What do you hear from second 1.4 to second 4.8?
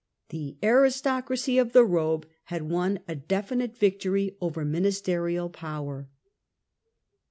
of the robe had won a definite victory over the